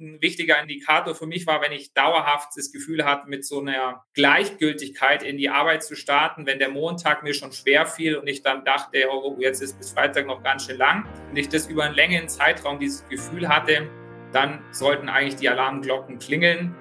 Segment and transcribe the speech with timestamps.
[0.00, 4.02] ein wichtiger Indikator für mich war, wenn ich dauerhaft das Gefühl hatte, mit so einer
[4.14, 8.42] Gleichgültigkeit in die Arbeit zu starten, wenn der Montag mir schon schwer fiel und ich
[8.42, 11.84] dann dachte, oh, jetzt ist bis Freitag noch ganz schön lang und ich das über
[11.84, 13.90] einen längeren Zeitraum dieses Gefühl hatte,
[14.32, 16.74] dann sollten eigentlich die Alarmglocken klingeln.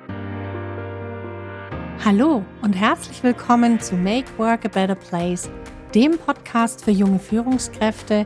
[2.05, 5.49] Hallo und herzlich willkommen zu Make Work a Better Place,
[5.93, 8.25] dem Podcast für junge Führungskräfte,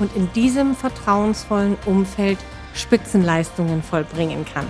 [0.00, 2.38] und in diesem vertrauensvollen Umfeld
[2.74, 4.66] Spitzenleistungen vollbringen kann.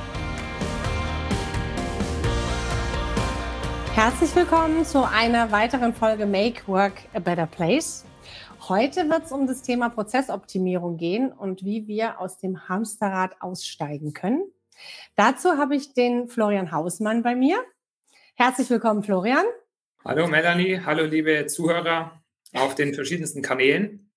[3.95, 8.04] Herzlich willkommen zu einer weiteren Folge Make Work a Better Place.
[8.69, 14.13] Heute wird es um das Thema Prozessoptimierung gehen und wie wir aus dem Hamsterrad aussteigen
[14.13, 14.43] können.
[15.16, 17.59] Dazu habe ich den Florian Hausmann bei mir.
[18.37, 19.45] Herzlich willkommen, Florian.
[20.04, 22.23] Hallo Melanie, hallo liebe Zuhörer
[22.54, 24.10] auf den verschiedensten Kanälen.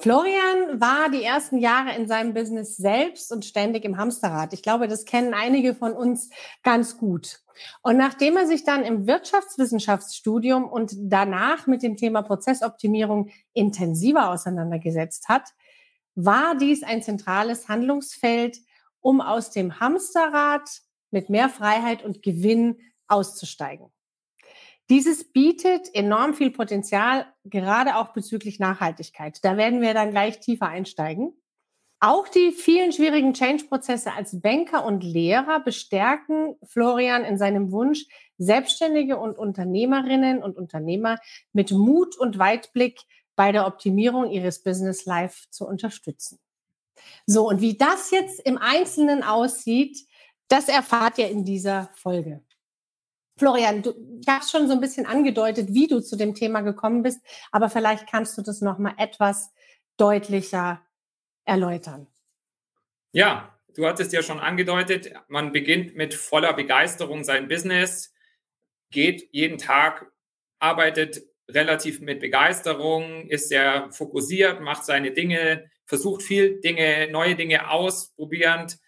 [0.00, 4.52] Florian war die ersten Jahre in seinem Business selbst und ständig im Hamsterrad.
[4.52, 6.30] Ich glaube, das kennen einige von uns
[6.62, 7.40] ganz gut.
[7.82, 15.28] Und nachdem er sich dann im Wirtschaftswissenschaftsstudium und danach mit dem Thema Prozessoptimierung intensiver auseinandergesetzt
[15.28, 15.50] hat,
[16.14, 18.58] war dies ein zentrales Handlungsfeld,
[19.00, 20.68] um aus dem Hamsterrad
[21.10, 23.90] mit mehr Freiheit und Gewinn auszusteigen.
[24.90, 29.38] Dieses bietet enorm viel Potenzial, gerade auch bezüglich Nachhaltigkeit.
[29.44, 31.34] Da werden wir dann gleich tiefer einsteigen.
[32.00, 38.06] Auch die vielen schwierigen Change-Prozesse als Banker und Lehrer bestärken Florian in seinem Wunsch,
[38.38, 41.18] Selbstständige und Unternehmerinnen und Unternehmer
[41.52, 43.00] mit Mut und Weitblick
[43.34, 46.38] bei der Optimierung ihres Business Life zu unterstützen.
[47.26, 50.06] So, und wie das jetzt im Einzelnen aussieht,
[50.48, 52.42] das erfahrt ihr in dieser Folge.
[53.38, 53.94] Florian, du
[54.26, 57.20] hast schon so ein bisschen angedeutet, wie du zu dem Thema gekommen bist,
[57.52, 59.52] aber vielleicht kannst du das noch mal etwas
[59.96, 60.82] deutlicher
[61.44, 62.08] erläutern.
[63.12, 68.12] Ja, du hattest ja schon angedeutet, man beginnt mit voller Begeisterung sein Business,
[68.90, 70.10] geht jeden Tag,
[70.58, 77.70] arbeitet relativ mit Begeisterung, ist sehr fokussiert, macht seine Dinge, versucht viel Dinge, neue Dinge
[77.70, 78.78] ausprobierend,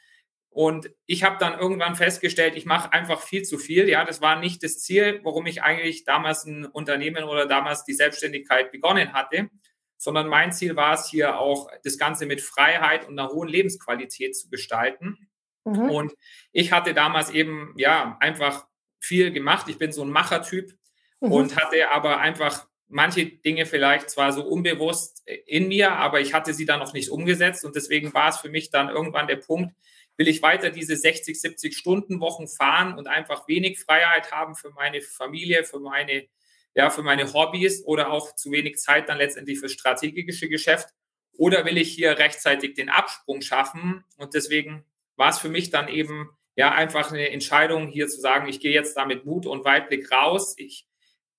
[0.50, 3.88] und ich habe dann irgendwann festgestellt, ich mache einfach viel zu viel.
[3.88, 7.94] Ja, das war nicht das Ziel, warum ich eigentlich damals ein Unternehmen oder damals die
[7.94, 9.48] Selbstständigkeit begonnen hatte,
[9.96, 14.36] sondern mein Ziel war es hier auch, das Ganze mit Freiheit und einer hohen Lebensqualität
[14.36, 15.28] zu gestalten.
[15.64, 15.90] Mhm.
[15.90, 16.12] Und
[16.50, 18.66] ich hatte damals eben, ja, einfach
[18.98, 19.68] viel gemacht.
[19.68, 20.72] Ich bin so ein Machertyp
[21.20, 21.30] mhm.
[21.30, 26.54] und hatte aber einfach manche Dinge vielleicht zwar so unbewusst in mir, aber ich hatte
[26.54, 27.64] sie dann noch nicht umgesetzt.
[27.64, 29.74] Und deswegen war es für mich dann irgendwann der Punkt,
[30.20, 34.68] Will ich weiter diese 60, 70 Stunden Wochen fahren und einfach wenig Freiheit haben für
[34.68, 36.26] meine Familie, für meine,
[36.74, 40.90] ja, für meine Hobbys oder auch zu wenig Zeit dann letztendlich für strategische Geschäft?
[41.38, 44.04] Oder will ich hier rechtzeitig den Absprung schaffen?
[44.18, 44.84] Und deswegen
[45.16, 48.74] war es für mich dann eben ja einfach eine Entscheidung, hier zu sagen, ich gehe
[48.74, 50.52] jetzt da mit Mut und Weitblick raus.
[50.58, 50.86] Ich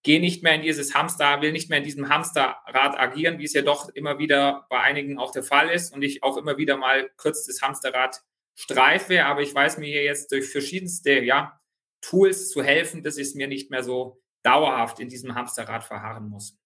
[0.02, 3.53] gehe nicht mehr in dieses Hamster, will nicht mehr in diesem Hamsterrad agieren, wie es
[3.53, 6.78] ja doch immer wieder bei einigen auch der Fall ist und ich auch immer wieder
[6.78, 8.24] mal kurz das Hamsterrad
[8.62, 11.60] streife, aber ich weiß mir jetzt durch verschiedenste ja,
[12.02, 16.30] Tools zu helfen, dass ich es mir nicht mehr so dauerhaft in diesem Hamsterrad verharren
[16.30, 16.58] muss.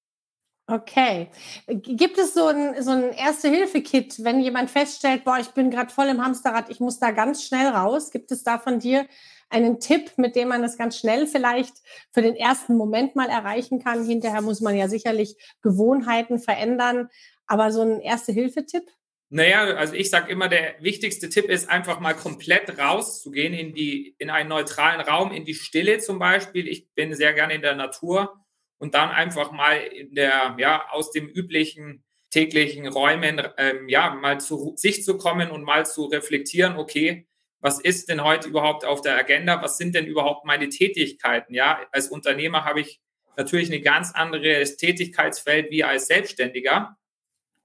[0.67, 1.29] Okay.
[1.67, 6.07] Gibt es so ein, so ein Erste-Hilfe-Kit, wenn jemand feststellt, boah, ich bin gerade voll
[6.07, 8.09] im Hamsterrad, ich muss da ganz schnell raus?
[8.09, 9.05] Gibt es da von dir
[9.49, 11.75] einen Tipp, mit dem man das ganz schnell vielleicht
[12.11, 14.05] für den ersten Moment mal erreichen kann?
[14.05, 17.09] Hinterher muss man ja sicherlich Gewohnheiten verändern,
[17.45, 18.89] aber so ein Erste-Hilfe-Tipp?
[19.29, 24.15] Naja, also ich sage immer, der wichtigste Tipp ist einfach mal komplett rauszugehen in die,
[24.19, 26.67] in einen neutralen Raum, in die Stille zum Beispiel.
[26.67, 28.45] Ich bin sehr gerne in der Natur
[28.77, 34.39] und dann einfach mal in der, ja, aus dem üblichen täglichen Räumen, ähm, ja, mal
[34.41, 37.27] zu sich zu kommen und mal zu reflektieren, okay,
[37.61, 39.61] was ist denn heute überhaupt auf der Agenda?
[39.63, 41.53] Was sind denn überhaupt meine Tätigkeiten?
[41.53, 42.99] Ja, als Unternehmer habe ich
[43.37, 46.95] natürlich ein ganz anderes Tätigkeitsfeld wie als Selbstständiger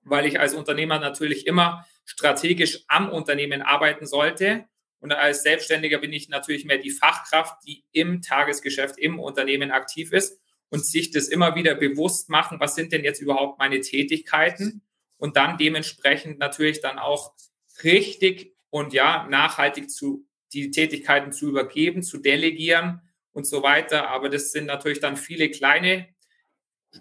[0.03, 4.65] weil ich als Unternehmer natürlich immer strategisch am Unternehmen arbeiten sollte.
[5.01, 10.13] Und als Selbstständiger bin ich natürlich mehr die Fachkraft, die im Tagesgeschäft, im Unternehmen aktiv
[10.13, 14.83] ist und sich das immer wieder bewusst machen, was sind denn jetzt überhaupt meine Tätigkeiten
[15.17, 17.35] und dann dementsprechend natürlich dann auch
[17.83, 23.03] richtig und ja, nachhaltig zu die Tätigkeiten zu übergeben, zu delegieren
[23.33, 24.09] und so weiter.
[24.09, 26.09] Aber das sind natürlich dann viele kleine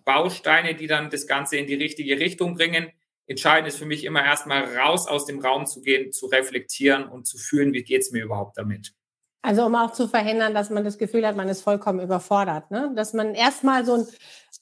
[0.05, 2.91] Bausteine, die dann das Ganze in die richtige Richtung bringen.
[3.27, 7.27] Entscheidend ist für mich immer erstmal raus aus dem Raum zu gehen, zu reflektieren und
[7.27, 8.93] zu fühlen, wie geht es mir überhaupt damit.
[9.41, 12.71] Also um auch zu verhindern, dass man das Gefühl hat, man ist vollkommen überfordert.
[12.71, 12.91] Ne?
[12.95, 14.07] Dass man erstmal so ein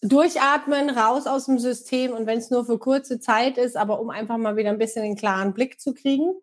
[0.01, 4.11] Durchatmen, raus aus dem System und wenn es nur für kurze Zeit ist, aber um
[4.11, 6.35] einfach mal wieder ein bisschen einen klaren Blick zu kriegen.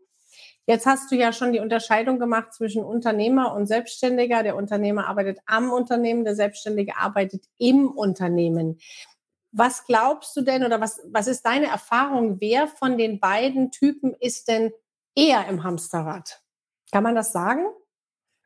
[0.66, 4.42] Jetzt hast du ja schon die Unterscheidung gemacht zwischen Unternehmer und Selbstständiger.
[4.42, 8.78] Der Unternehmer arbeitet am Unternehmen, der Selbstständige arbeitet im Unternehmen.
[9.52, 12.40] Was glaubst du denn oder was, was ist deine Erfahrung?
[12.40, 14.72] Wer von den beiden Typen ist denn
[15.14, 16.42] eher im Hamsterrad?
[16.90, 17.66] Kann man das sagen?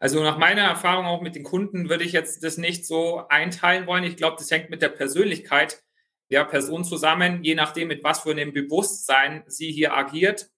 [0.01, 3.87] Also nach meiner Erfahrung auch mit den Kunden würde ich jetzt das nicht so einteilen
[3.87, 4.05] wollen.
[4.05, 5.83] Ich glaube, das hängt mit der Persönlichkeit
[6.31, 10.51] der Person zusammen, je nachdem, mit was für einem Bewusstsein sie hier agiert.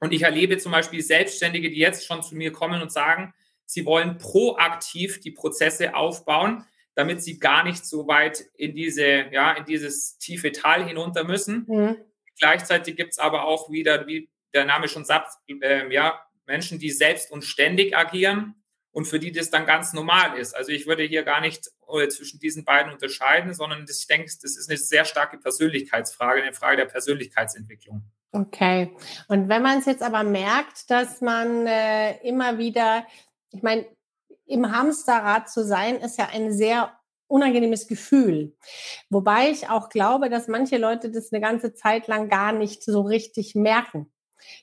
[0.00, 3.34] Und ich erlebe zum Beispiel Selbstständige, die jetzt schon zu mir kommen und sagen,
[3.64, 6.64] sie wollen proaktiv die Prozesse aufbauen,
[6.94, 11.64] damit sie gar nicht so weit in diese, ja, in dieses tiefe Tal hinunter müssen.
[11.68, 11.96] Mhm.
[12.38, 16.90] Gleichzeitig gibt es aber auch wieder, wie der Name schon sagt, äh, ja, Menschen, die
[16.90, 18.54] selbst und ständig agieren
[18.90, 20.56] und für die das dann ganz normal ist.
[20.56, 24.26] Also ich würde hier gar nicht äh, zwischen diesen beiden unterscheiden, sondern das, ich denke,
[24.26, 28.02] das ist eine sehr starke Persönlichkeitsfrage, eine Frage der Persönlichkeitsentwicklung.
[28.32, 28.94] Okay.
[29.28, 33.04] Und wenn man es jetzt aber merkt, dass man äh, immer wieder,
[33.50, 33.86] ich meine,
[34.46, 36.92] im Hamsterrad zu sein, ist ja ein sehr
[37.26, 38.56] unangenehmes Gefühl.
[39.10, 43.02] Wobei ich auch glaube, dass manche Leute das eine ganze Zeit lang gar nicht so
[43.02, 44.10] richtig merken.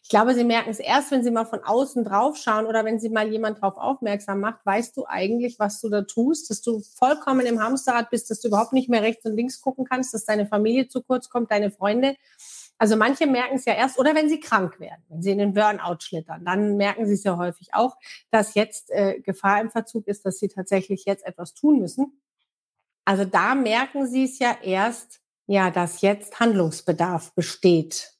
[0.03, 2.99] Ich glaube, sie merken es erst, wenn sie mal von außen drauf schauen oder wenn
[2.99, 6.81] sie mal jemand drauf aufmerksam macht, weißt du eigentlich, was du da tust, dass du
[6.97, 10.25] vollkommen im Hamsterrad bist, dass du überhaupt nicht mehr rechts und links gucken kannst, dass
[10.25, 12.15] deine Familie zu kurz kommt, deine Freunde.
[12.77, 15.53] Also manche merken es ja erst oder wenn sie krank werden, wenn sie in den
[15.53, 17.95] Burnout schlittern, dann merken sie es ja häufig auch,
[18.31, 22.21] dass jetzt äh, Gefahr im Verzug ist, dass sie tatsächlich jetzt etwas tun müssen.
[23.05, 28.14] Also da merken sie es ja erst, ja, dass jetzt Handlungsbedarf besteht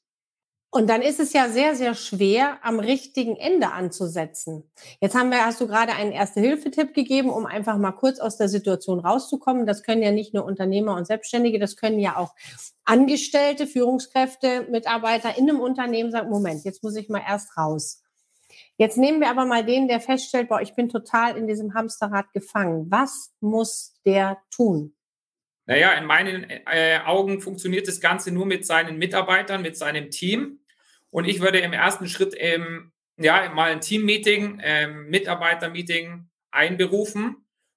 [0.76, 4.70] und dann ist es ja sehr, sehr schwer, am richtigen Ende anzusetzen.
[5.00, 8.50] Jetzt haben wir, hast du gerade einen Erste-Hilfe-Tipp gegeben, um einfach mal kurz aus der
[8.50, 9.64] Situation rauszukommen.
[9.64, 12.34] Das können ja nicht nur Unternehmer und Selbstständige, das können ja auch
[12.84, 18.02] Angestellte, Führungskräfte, Mitarbeiter in einem Unternehmen sagen, Moment, jetzt muss ich mal erst raus.
[18.76, 22.34] Jetzt nehmen wir aber mal den, der feststellt, boah, ich bin total in diesem Hamsterrad
[22.34, 22.90] gefangen.
[22.90, 24.94] Was muss der tun?
[25.64, 30.60] Naja, in meinen äh, Augen funktioniert das Ganze nur mit seinen Mitarbeitern, mit seinem Team.
[31.16, 37.36] Und ich würde im ersten Schritt ähm, ja, mal ein Team-Meeting, ähm, Mitarbeiter-Meeting einberufen,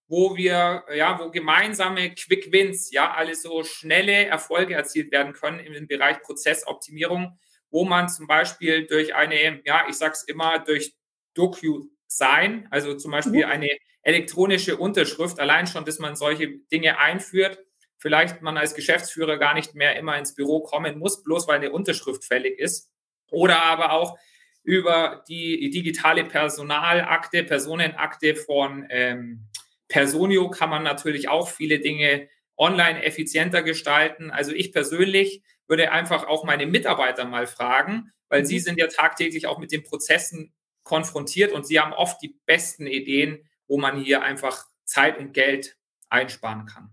[0.10, 5.62] wo wir, ja, wo gemeinsame Quick Wins, ja, alle so schnelle Erfolge erzielt werden können
[5.62, 7.40] im Bereich Prozessoptimierung,
[7.72, 10.94] wo man zum Beispiel durch eine, ja, ich sag's immer, durch
[11.34, 13.52] DocuSign, also zum Beispiel mhm.
[13.52, 13.70] eine
[14.02, 17.58] elektronische Unterschrift, allein schon, dass man solche Dinge einführt,
[18.00, 21.72] vielleicht man als Geschäftsführer gar nicht mehr immer ins Büro kommen muss, bloß weil eine
[21.72, 22.92] Unterschrift fällig ist,
[23.32, 24.18] oder aber auch
[24.64, 29.48] über die digitale Personalakte, Personenakte von ähm,
[29.88, 34.32] Personio kann man natürlich auch viele Dinge online effizienter gestalten.
[34.32, 38.64] Also ich persönlich würde einfach auch meine Mitarbeiter mal fragen, weil sie mhm.
[38.64, 40.54] sind ja tagtäglich auch mit den Prozessen
[40.84, 45.78] konfrontiert und sie haben oft die besten Ideen, wo man hier einfach Zeit und Geld
[46.10, 46.92] einsparen kann.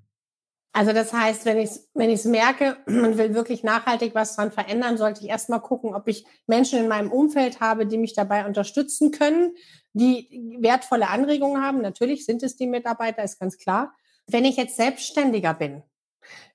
[0.77, 4.53] Also das heißt, wenn ich es wenn ich's merke und will wirklich nachhaltig was dran
[4.53, 8.45] verändern, sollte ich erstmal gucken, ob ich Menschen in meinem Umfeld habe, die mich dabei
[8.45, 9.55] unterstützen können,
[9.95, 11.81] die wertvolle Anregungen haben.
[11.81, 13.95] Natürlich sind es die Mitarbeiter, ist ganz klar.
[14.27, 15.83] Wenn ich jetzt Selbstständiger bin,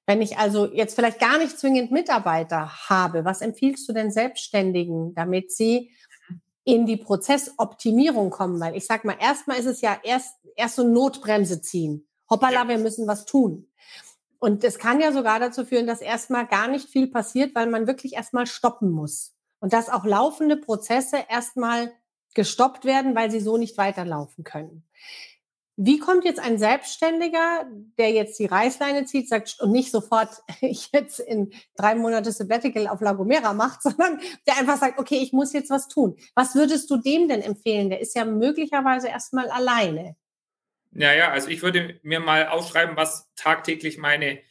[0.06, 5.16] wenn ich also jetzt vielleicht gar nicht zwingend Mitarbeiter habe, was empfiehlst du denn Selbstständigen,
[5.16, 5.90] damit sie
[6.64, 8.60] in die Prozessoptimierung kommen?
[8.60, 12.08] Weil ich sag mal, erstmal ist es ja erst, erst so Notbremse ziehen.
[12.30, 13.68] Hoppala, wir müssen was tun.
[14.42, 17.86] Und es kann ja sogar dazu führen, dass erstmal gar nicht viel passiert, weil man
[17.86, 19.36] wirklich erstmal stoppen muss.
[19.60, 21.94] Und dass auch laufende Prozesse erstmal
[22.34, 24.84] gestoppt werden, weil sie so nicht weiterlaufen können.
[25.78, 27.68] Wie kommt jetzt ein Selbstständiger,
[28.00, 32.88] der jetzt die Reißleine zieht, sagt und nicht sofort ich jetzt in drei Monate Sabbatical
[32.88, 36.18] auf La Gomera macht, sondern der einfach sagt, okay, ich muss jetzt was tun.
[36.34, 37.92] Was würdest du dem denn empfehlen?
[37.92, 40.16] Der ist ja möglicherweise erstmal alleine.
[40.94, 44.42] Ja, ja, also ich würde mir mal aufschreiben, was tagtäglich meine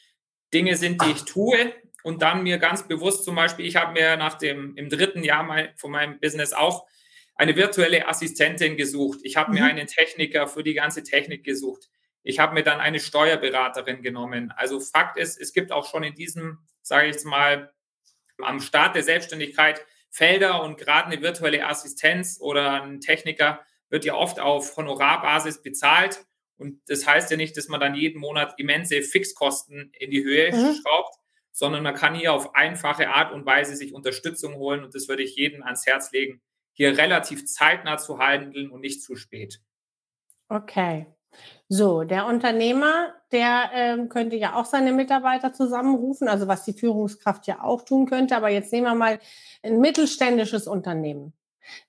[0.54, 4.16] Dinge sind, die ich tue und dann mir ganz bewusst zum Beispiel, ich habe mir
[4.16, 6.86] nach dem, im dritten Jahr mein, von meinem Business auch
[7.34, 9.20] eine virtuelle Assistentin gesucht.
[9.22, 9.58] Ich habe mhm.
[9.58, 11.88] mir einen Techniker für die ganze Technik gesucht.
[12.22, 14.52] Ich habe mir dann eine Steuerberaterin genommen.
[14.56, 17.72] Also Fakt ist, es gibt auch schon in diesem, sage ich jetzt mal,
[18.42, 24.14] am Start der Selbstständigkeit Felder und gerade eine virtuelle Assistenz oder ein Techniker wird ja
[24.14, 26.24] oft auf Honorarbasis bezahlt.
[26.60, 30.52] Und das heißt ja nicht, dass man dann jeden Monat immense Fixkosten in die Höhe
[30.52, 30.74] mhm.
[30.74, 31.16] schraubt,
[31.52, 34.84] sondern man kann hier auf einfache Art und Weise sich Unterstützung holen.
[34.84, 36.40] Und das würde ich jedem ans Herz legen,
[36.72, 39.60] hier relativ zeitnah zu handeln und nicht zu spät.
[40.48, 41.06] Okay.
[41.68, 47.46] So, der Unternehmer, der ähm, könnte ja auch seine Mitarbeiter zusammenrufen, also was die Führungskraft
[47.46, 48.36] ja auch tun könnte.
[48.36, 49.20] Aber jetzt nehmen wir mal
[49.62, 51.32] ein mittelständisches Unternehmen.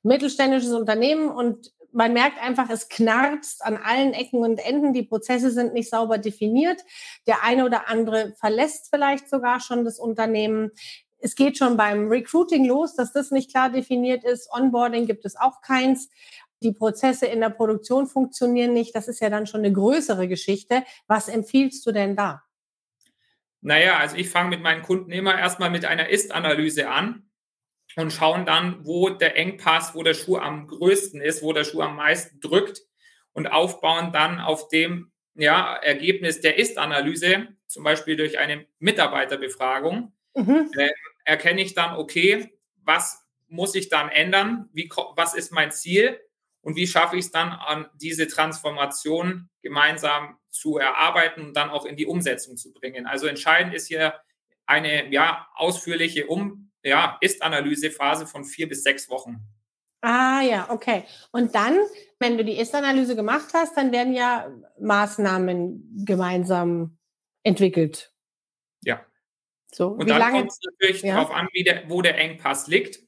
[0.03, 4.93] Mittelständisches Unternehmen und man merkt einfach, es knarzt an allen Ecken und Enden.
[4.93, 6.81] Die Prozesse sind nicht sauber definiert.
[7.27, 10.71] Der eine oder andere verlässt vielleicht sogar schon das Unternehmen.
[11.19, 14.49] Es geht schon beim Recruiting los, dass das nicht klar definiert ist.
[14.51, 16.09] Onboarding gibt es auch keins.
[16.63, 18.95] Die Prozesse in der Produktion funktionieren nicht.
[18.95, 20.83] Das ist ja dann schon eine größere Geschichte.
[21.07, 22.43] Was empfiehlst du denn da?
[23.61, 27.30] Naja, also ich fange mit meinen Kunden immer erstmal mit einer Ist-Analyse an
[27.95, 31.81] und schauen dann, wo der Engpass, wo der Schuh am größten ist, wo der Schuh
[31.81, 32.81] am meisten drückt
[33.33, 40.69] und aufbauen dann auf dem ja, Ergebnis der Ist-Analyse, zum Beispiel durch eine Mitarbeiterbefragung, mhm.
[40.77, 40.89] äh,
[41.25, 42.51] erkenne ich dann, okay,
[42.83, 44.69] was muss ich dann ändern?
[44.73, 46.19] Wie, was ist mein Ziel?
[46.61, 51.85] Und wie schaffe ich es dann, an diese Transformation gemeinsam zu erarbeiten und dann auch
[51.85, 53.05] in die Umsetzung zu bringen?
[53.07, 54.13] Also entscheidend ist hier
[54.65, 59.39] eine ja, ausführliche um ja, Ist-Analyse-Phase von vier bis sechs Wochen.
[60.01, 61.03] Ah ja, okay.
[61.31, 61.77] Und dann,
[62.19, 66.97] wenn du die Ist-Analyse gemacht hast, dann werden ja Maßnahmen gemeinsam
[67.43, 68.11] entwickelt.
[68.83, 69.05] Ja.
[69.71, 71.15] So, und dann kommt es natürlich ja?
[71.15, 72.99] darauf an, der, wo der Engpass liegt.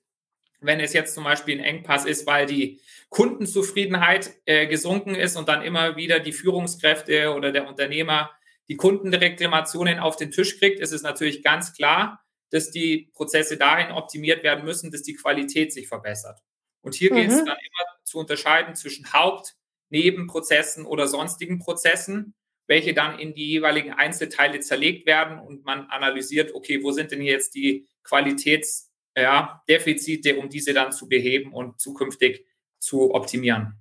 [0.61, 5.49] Wenn es jetzt zum Beispiel ein Engpass ist, weil die Kundenzufriedenheit äh, gesunken ist und
[5.49, 8.31] dann immer wieder die Führungskräfte oder der Unternehmer
[8.69, 12.22] die Kundenreklamationen auf den Tisch kriegt, ist es natürlich ganz klar,
[12.53, 16.39] dass die Prozesse dahin optimiert werden müssen, dass die Qualität sich verbessert.
[16.81, 17.15] Und hier mhm.
[17.15, 19.55] geht es dann immer zu unterscheiden zwischen Haupt-,
[19.89, 22.35] Nebenprozessen oder sonstigen Prozessen,
[22.67, 27.23] welche dann in die jeweiligen Einzelteile zerlegt werden und man analysiert, okay, wo sind denn
[27.23, 32.45] jetzt die Qualitätsdefizite, ja, um diese dann zu beheben und zukünftig
[32.77, 33.79] zu optimieren.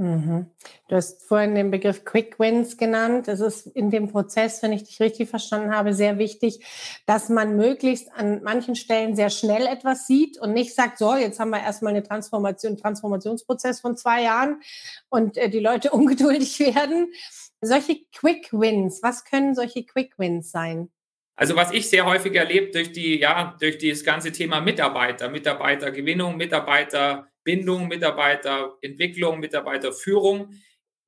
[0.00, 0.46] Mhm.
[0.88, 3.28] Du hast vorhin den Begriff Quick Wins genannt.
[3.28, 6.64] Es ist in dem Prozess, wenn ich dich richtig verstanden habe, sehr wichtig,
[7.04, 11.38] dass man möglichst an manchen Stellen sehr schnell etwas sieht und nicht sagt, so, jetzt
[11.38, 14.62] haben wir erstmal eine Transformation, Transformationsprozess von zwei Jahren
[15.10, 17.12] und äh, die Leute ungeduldig werden.
[17.60, 20.88] Solche Quick Wins, was können solche Quick Wins sein?
[21.36, 26.38] Also was ich sehr häufig erlebt durch die, ja, durch das ganze Thema Mitarbeiter, Mitarbeitergewinnung,
[26.38, 30.54] Mitarbeiter Bindung, Mitarbeiterentwicklung, Mitarbeiterführung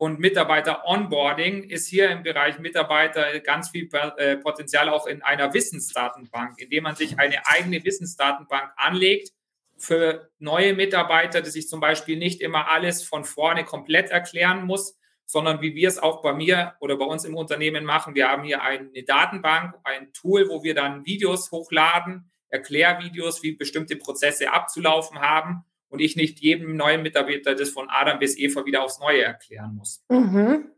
[0.03, 6.59] und Mitarbeiter-Onboarding ist hier im Bereich Mitarbeiter ganz viel äh, Potenzial auch in einer Wissensdatenbank,
[6.59, 9.31] indem man sich eine eigene Wissensdatenbank anlegt
[9.79, 14.99] für neue Mitarbeiter, dass ich zum Beispiel nicht immer alles von vorne komplett erklären muss,
[15.25, 18.17] sondern wie wir es auch bei mir oder bei uns im Unternehmen machen.
[18.17, 23.95] Wir haben hier eine Datenbank, ein Tool, wo wir dann Videos hochladen, Erklärvideos, wie bestimmte
[23.95, 28.83] Prozesse abzulaufen haben und ich nicht jedem neuen Mitarbeiter das von Adam bis Eva wieder
[28.83, 30.03] aufs Neue erklären muss.
[30.09, 30.71] Mhm.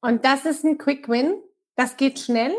[0.00, 1.34] Und das ist ein Quick Win?
[1.74, 2.54] Das geht schnell?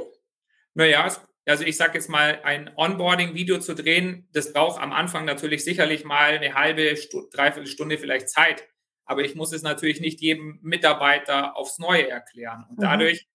[0.75, 1.11] Naja,
[1.47, 6.05] also ich sage jetzt mal, ein Onboarding-Video zu drehen, das braucht am Anfang natürlich sicherlich
[6.05, 6.93] mal eine halbe,
[7.31, 8.67] dreiviertel Stunde vielleicht Zeit.
[9.05, 12.65] Aber ich muss es natürlich nicht jedem Mitarbeiter aufs Neue erklären.
[12.69, 12.83] Und mhm.
[12.83, 13.27] dadurch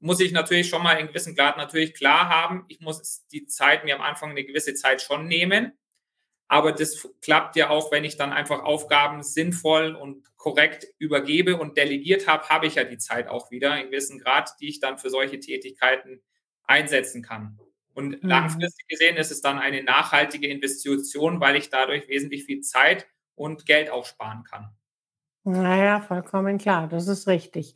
[0.00, 3.84] muss ich natürlich schon mal in gewissen Grad natürlich klar haben, ich muss die Zeit
[3.84, 5.78] mir am Anfang eine gewisse Zeit schon nehmen.
[6.50, 11.76] Aber das klappt ja auch, wenn ich dann einfach Aufgaben sinnvoll und korrekt übergebe und
[11.76, 14.98] delegiert habe, habe ich ja die Zeit auch wieder in gewissen Grad, die ich dann
[14.98, 16.20] für solche Tätigkeiten
[16.64, 17.56] einsetzen kann.
[17.94, 18.28] Und mhm.
[18.28, 23.64] langfristig gesehen ist es dann eine nachhaltige Investition, weil ich dadurch wesentlich viel Zeit und
[23.64, 24.74] Geld auch sparen kann.
[25.44, 27.74] Naja, vollkommen klar, das ist richtig.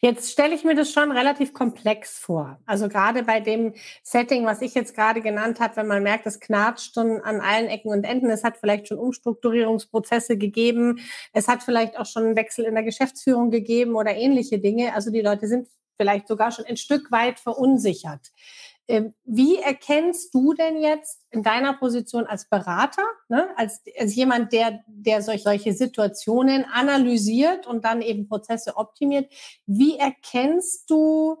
[0.00, 2.58] Jetzt stelle ich mir das schon relativ komplex vor.
[2.66, 6.40] Also gerade bei dem Setting, was ich jetzt gerade genannt habe, wenn man merkt, es
[6.40, 10.98] knatscht schon an allen Ecken und Enden, es hat vielleicht schon Umstrukturierungsprozesse gegeben,
[11.32, 14.92] es hat vielleicht auch schon einen Wechsel in der Geschäftsführung gegeben oder ähnliche Dinge.
[14.92, 18.32] Also die Leute sind vielleicht sogar schon ein Stück weit verunsichert.
[18.86, 24.52] Ähm, wie erkennst du denn jetzt in deiner Position als Berater, ne, als, als jemand,
[24.52, 29.32] der, der solch, solche Situationen analysiert und dann eben Prozesse optimiert,
[29.66, 31.38] wie erkennst du,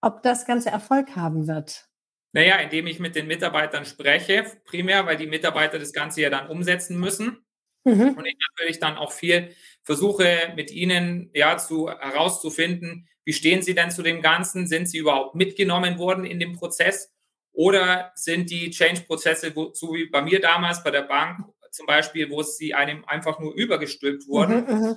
[0.00, 1.88] ob das Ganze Erfolg haben wird?
[2.32, 6.48] Naja, indem ich mit den Mitarbeitern spreche, primär, weil die Mitarbeiter das Ganze ja dann
[6.48, 7.45] umsetzen müssen.
[7.86, 8.14] Mhm.
[8.16, 13.74] Und ich natürlich dann auch viel versuche mit ihnen ja zu herauszufinden, wie stehen Sie
[13.74, 14.66] denn zu dem Ganzen?
[14.66, 17.12] Sind Sie überhaupt mitgenommen worden in dem Prozess?
[17.52, 21.38] Oder sind die Change-Prozesse, so wie bei mir damals bei der Bank,
[21.76, 24.96] zum Beispiel, wo sie einem einfach nur übergestülpt wurden mhm, mhm.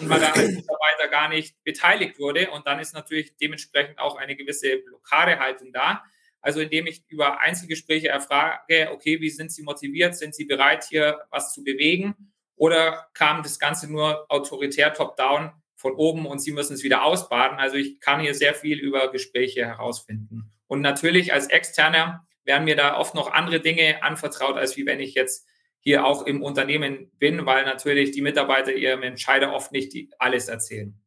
[0.00, 2.50] und man da als Mitarbeiter gar nicht beteiligt wurde.
[2.50, 6.04] Und dann ist natürlich dementsprechend auch eine gewisse Blockadehaltung da.
[6.40, 10.16] Also indem ich über Einzelgespräche erfrage, okay, wie sind Sie motiviert?
[10.16, 12.32] Sind Sie bereit, hier was zu bewegen?
[12.56, 17.58] Oder kam das Ganze nur autoritär top-down von oben und Sie müssen es wieder ausbaden?
[17.58, 20.52] Also ich kann hier sehr viel über Gespräche herausfinden.
[20.66, 25.00] Und natürlich als Externer werden mir da oft noch andere Dinge anvertraut, als wie wenn
[25.00, 25.46] ich jetzt
[25.80, 30.99] hier auch im Unternehmen bin, weil natürlich die Mitarbeiter ihrem Entscheider oft nicht alles erzählen.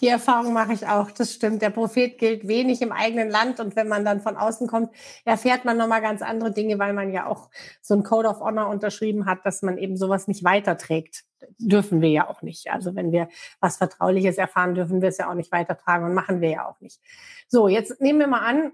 [0.00, 1.62] Die Erfahrung mache ich auch, das stimmt.
[1.62, 4.90] Der Prophet gilt wenig im eigenen Land und wenn man dann von außen kommt,
[5.24, 7.48] erfährt man nochmal ganz andere Dinge, weil man ja auch
[7.80, 11.24] so ein Code of Honor unterschrieben hat, dass man eben sowas nicht weiterträgt.
[11.58, 12.70] Dürfen wir ja auch nicht.
[12.72, 13.28] Also wenn wir
[13.60, 16.80] was Vertrauliches erfahren, dürfen wir es ja auch nicht weitertragen und machen wir ja auch
[16.80, 17.00] nicht.
[17.46, 18.72] So, jetzt nehmen wir mal an,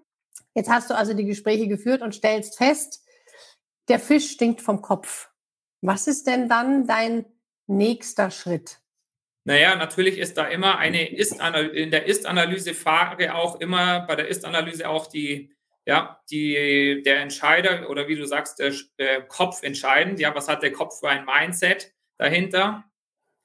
[0.54, 3.04] jetzt hast du also die Gespräche geführt und stellst fest,
[3.88, 5.28] der Fisch stinkt vom Kopf.
[5.82, 7.26] Was ist denn dann dein
[7.66, 8.81] nächster Schritt?
[9.44, 14.88] Naja, natürlich ist da immer eine ist in der Ist-Analyse-Frage auch immer bei der Ist-Analyse
[14.88, 15.52] auch die,
[15.84, 20.20] ja, die, der Entscheider oder wie du sagst, der äh, Kopf entscheidend.
[20.20, 22.84] Ja, was hat der Kopf für ein Mindset dahinter?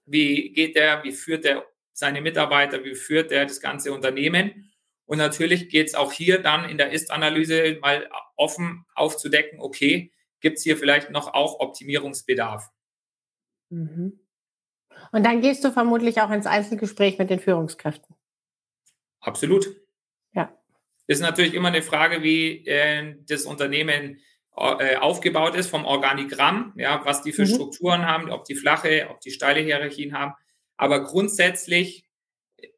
[0.05, 4.71] Wie geht der, wie führt er seine Mitarbeiter, wie führt er das ganze Unternehmen?
[5.05, 10.57] Und natürlich geht es auch hier dann in der Ist-Analyse mal offen aufzudecken, okay, gibt
[10.57, 12.69] es hier vielleicht noch auch Optimierungsbedarf?
[13.69, 14.26] Mhm.
[15.11, 18.15] Und dann gehst du vermutlich auch ins Einzelgespräch mit den Führungskräften.
[19.19, 19.67] Absolut.
[20.33, 20.51] Ja.
[21.07, 24.19] Ist natürlich immer eine Frage, wie äh, das Unternehmen
[24.55, 27.53] äh, aufgebaut ist vom Organigramm, ja, was die für mhm.
[27.53, 30.33] Strukturen haben, ob die flache, ob die steile Hierarchien haben.
[30.77, 32.05] Aber grundsätzlich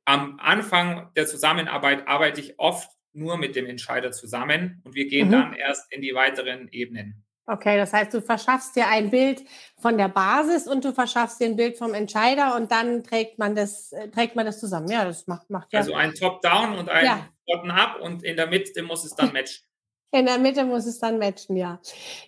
[0.05, 5.27] am Anfang der Zusammenarbeit arbeite ich oft nur mit dem Entscheider zusammen und wir gehen
[5.27, 5.31] mhm.
[5.31, 7.23] dann erst in die weiteren Ebenen.
[7.51, 9.43] Okay, das heißt, du verschaffst dir ein Bild
[9.79, 13.55] von der Basis und du verschaffst dir ein Bild vom Entscheider und dann trägt man
[13.55, 14.87] das, äh, trägt man das zusammen.
[14.87, 15.79] Ja, das macht, macht ja.
[15.79, 17.27] Also ein Top-Down und ein ja.
[17.47, 19.65] Bottom-Up und in der Mitte muss es dann matchen.
[20.11, 21.79] In der Mitte muss es dann matchen, ja.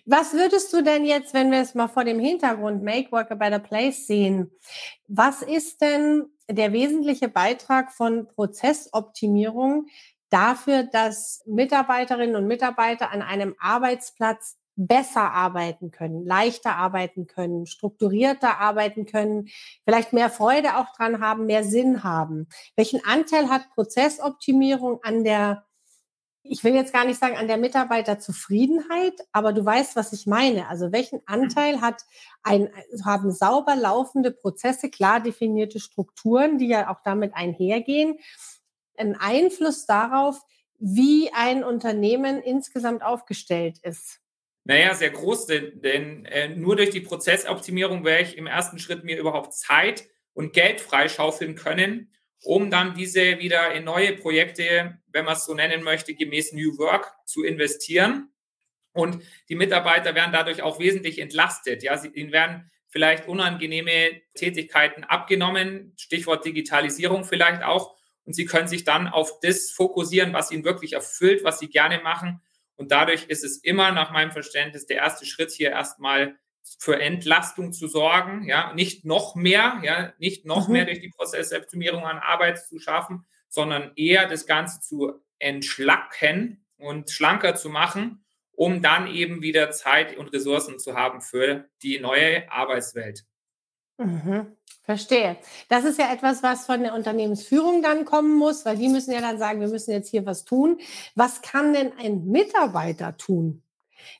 [0.06, 3.36] Was würdest du denn jetzt, wenn wir es mal vor dem Hintergrund Make Work a
[3.36, 4.50] Better Place sehen,
[5.06, 9.86] was ist denn der wesentliche Beitrag von Prozessoptimierung
[10.30, 18.58] dafür, dass Mitarbeiterinnen und Mitarbeiter an einem Arbeitsplatz besser arbeiten können, leichter arbeiten können, strukturierter
[18.58, 19.48] arbeiten können,
[19.84, 22.48] vielleicht mehr Freude auch dran haben, mehr Sinn haben.
[22.76, 25.64] Welchen Anteil hat Prozessoptimierung an der,
[26.42, 30.68] ich will jetzt gar nicht sagen an der Mitarbeiterzufriedenheit, aber du weißt, was ich meine.
[30.68, 31.20] Also welchen.
[31.26, 32.02] Anteil hat
[32.42, 32.70] ein,
[33.04, 38.18] haben sauber laufende Prozesse, klar definierte Strukturen, die ja auch damit einhergehen,
[38.96, 40.40] einen Einfluss darauf,
[40.78, 44.21] wie ein Unternehmen insgesamt aufgestellt ist?
[44.64, 49.02] Naja, sehr groß, denn, denn äh, nur durch die Prozessoptimierung werde ich im ersten Schritt
[49.02, 55.24] mir überhaupt Zeit und Geld freischaufeln können, um dann diese wieder in neue Projekte, wenn
[55.24, 58.28] man es so nennen möchte, gemäß New Work zu investieren.
[58.92, 61.82] Und die Mitarbeiter werden dadurch auch wesentlich entlastet.
[61.82, 67.96] Ja, sie, ihnen werden vielleicht unangenehme Tätigkeiten abgenommen, Stichwort Digitalisierung vielleicht auch.
[68.24, 72.00] Und sie können sich dann auf das fokussieren, was ihnen wirklich erfüllt, was sie gerne
[72.00, 72.40] machen
[72.82, 76.34] und dadurch ist es immer nach meinem Verständnis der erste Schritt hier erstmal
[76.80, 80.72] für Entlastung zu sorgen, ja, nicht noch mehr, ja, nicht noch mhm.
[80.72, 87.08] mehr durch die Prozessoptimierung an Arbeit zu schaffen, sondern eher das Ganze zu entschlacken und
[87.08, 92.50] schlanker zu machen, um dann eben wieder Zeit und Ressourcen zu haben für die neue
[92.50, 93.24] Arbeitswelt.
[93.96, 94.56] Mhm.
[94.84, 95.36] Verstehe.
[95.68, 99.20] Das ist ja etwas, was von der Unternehmensführung dann kommen muss, weil die müssen ja
[99.20, 100.78] dann sagen, wir müssen jetzt hier was tun.
[101.14, 103.62] Was kann denn ein Mitarbeiter tun,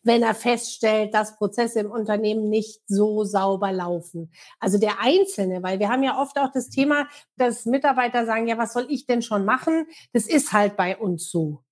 [0.05, 4.31] wenn er feststellt, dass Prozesse im Unternehmen nicht so sauber laufen?
[4.61, 8.57] Also der Einzelne, weil wir haben ja oft auch das Thema, dass Mitarbeiter sagen, ja,
[8.57, 9.89] was soll ich denn schon machen?
[10.13, 11.65] Das ist halt bei uns so.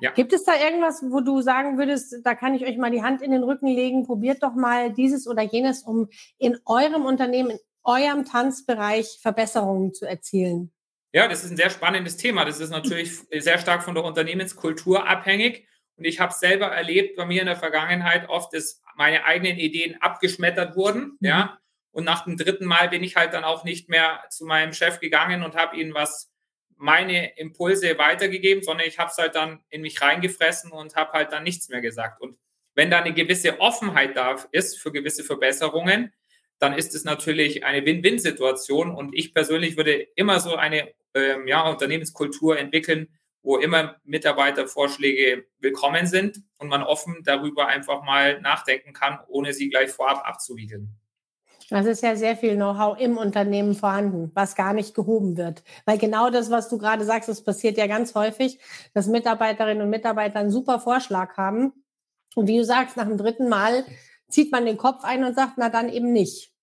[0.00, 0.10] Ja.
[0.10, 3.22] Gibt es da irgendwas, wo du sagen würdest, da kann ich euch mal die Hand
[3.22, 7.58] in den Rücken legen, probiert doch mal dieses oder jenes, um in eurem Unternehmen, in
[7.84, 10.72] eurem Tanzbereich Verbesserungen zu erzielen?
[11.12, 12.44] Ja, das ist ein sehr spannendes Thema.
[12.44, 15.68] Das ist natürlich sehr stark von der Unternehmenskultur abhängig.
[15.96, 19.58] Und ich habe es selber erlebt bei mir in der Vergangenheit oft, dass meine eigenen
[19.58, 21.16] Ideen abgeschmettert wurden.
[21.20, 21.28] Mhm.
[21.28, 21.58] Ja.
[21.92, 24.98] Und nach dem dritten Mal bin ich halt dann auch nicht mehr zu meinem Chef
[24.98, 26.32] gegangen und habe ihm was
[26.76, 31.32] meine Impulse weitergegeben, sondern ich habe es halt dann in mich reingefressen und habe halt
[31.32, 32.20] dann nichts mehr gesagt.
[32.20, 32.36] Und
[32.74, 36.12] wenn da eine gewisse Offenheit da ist für gewisse Verbesserungen,
[36.64, 38.90] dann ist es natürlich eine Win-Win-Situation.
[38.90, 43.08] Und ich persönlich würde immer so eine ähm, ja, Unternehmenskultur entwickeln,
[43.42, 49.68] wo immer Mitarbeitervorschläge willkommen sind und man offen darüber einfach mal nachdenken kann, ohne sie
[49.68, 50.88] gleich vorab abzuwiegeln.
[51.68, 55.64] Das ist ja sehr viel Know-how im Unternehmen vorhanden, was gar nicht gehoben wird.
[55.84, 58.58] Weil genau das, was du gerade sagst, das passiert ja ganz häufig,
[58.94, 61.74] dass Mitarbeiterinnen und Mitarbeiter einen super Vorschlag haben.
[62.34, 63.84] Und wie du sagst, nach dem dritten Mal
[64.28, 66.53] zieht man den Kopf ein und sagt, na dann eben nicht.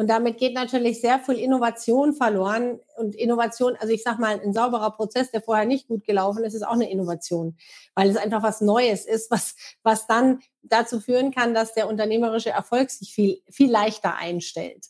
[0.00, 2.80] Und damit geht natürlich sehr viel Innovation verloren.
[2.96, 6.54] Und Innovation, also ich sag mal, ein sauberer Prozess, der vorher nicht gut gelaufen ist,
[6.54, 7.58] ist auch eine Innovation,
[7.94, 12.48] weil es einfach was Neues ist, was, was dann dazu führen kann, dass der unternehmerische
[12.48, 14.86] Erfolg sich viel, viel leichter einstellt.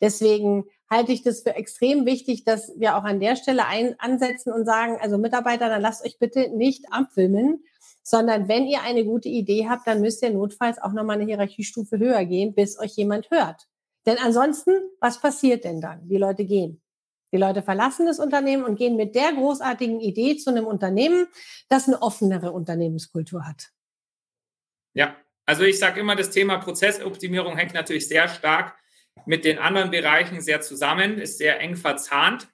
[0.00, 4.50] Deswegen halte ich das für extrem wichtig, dass wir auch an der Stelle ein, ansetzen
[4.50, 7.62] und sagen, also Mitarbeiter, dann lasst euch bitte nicht abfilmen,
[8.02, 11.98] sondern wenn ihr eine gute Idee habt, dann müsst ihr notfalls auch nochmal eine Hierarchiestufe
[11.98, 13.66] höher gehen, bis euch jemand hört.
[14.06, 16.08] Denn ansonsten, was passiert denn dann?
[16.08, 16.82] Die Leute gehen.
[17.32, 21.26] Die Leute verlassen das Unternehmen und gehen mit der großartigen Idee zu einem Unternehmen,
[21.68, 23.70] das eine offenere Unternehmenskultur hat.
[24.92, 28.76] Ja, also ich sage immer, das Thema Prozessoptimierung hängt natürlich sehr stark
[29.26, 32.48] mit den anderen Bereichen sehr zusammen, ist sehr eng verzahnt.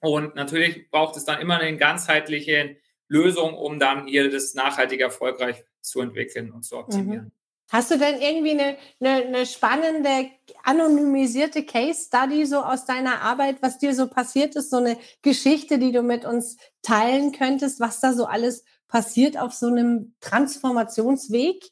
[0.00, 2.76] Und natürlich braucht es dann immer eine ganzheitliche
[3.08, 7.26] Lösung, um dann hier das nachhaltig erfolgreich zu entwickeln und zu optimieren.
[7.26, 7.37] Mhm.
[7.70, 10.30] Hast du denn irgendwie eine, eine, eine, spannende,
[10.64, 15.78] anonymisierte Case Study so aus deiner Arbeit, was dir so passiert ist, so eine Geschichte,
[15.78, 21.62] die du mit uns teilen könntest, was da so alles passiert auf so einem Transformationsweg?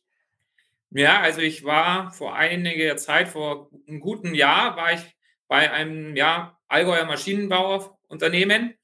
[0.90, 5.16] Ja, also ich war vor einiger Zeit, vor einem guten Jahr, war ich
[5.48, 8.75] bei einem ja, Allgäuer Maschinenbauunternehmen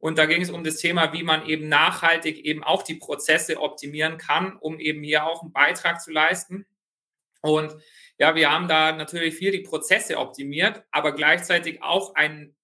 [0.00, 3.60] und da ging es um das Thema, wie man eben nachhaltig eben auch die Prozesse
[3.60, 6.66] optimieren kann, um eben hier auch einen Beitrag zu leisten.
[7.42, 7.76] Und
[8.18, 12.54] ja, wir haben da natürlich viel die Prozesse optimiert, aber gleichzeitig auch ein